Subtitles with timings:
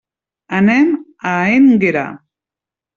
[0.59, 0.89] Anem
[1.35, 2.09] a Énguera.